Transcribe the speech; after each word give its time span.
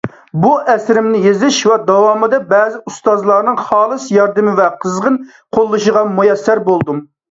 بۇ 0.45 0.51
ئەسىرىمنى 0.73 1.19
يېزىش 1.25 1.59
داۋامىدا 1.91 2.41
بەزى 2.55 2.81
ئۇستازلارنىڭ 2.83 3.63
خالىس 3.69 4.11
ياردىمى 4.19 4.59
ۋە 4.65 4.69
قىزغىن 4.83 5.25
قوللىشىغا 5.31 6.09
مۇيەسسەر 6.21 6.69
بولدۇم. 6.71 7.11